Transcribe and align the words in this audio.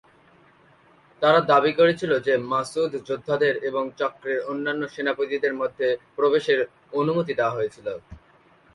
তারা 1.21 1.39
দাবি 1.51 1.71
করেছিল 1.73 2.11
যে 2.19 2.33
মাসউদ 2.51 2.91
যোদ্ধাদের 3.07 3.53
এবং 3.63 3.83
চক্রের 3.99 4.39
অন্যান্য 4.43 4.81
সেনাপতিদের 4.87 5.53
মধ্যে 5.53 5.87
প্রবেশের 6.15 6.59
অনুমতি 6.93 7.33
দেওয়া 7.33 7.55
হয়েছিল। 7.55 7.87